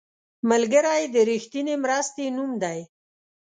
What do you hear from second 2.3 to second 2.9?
نوم دی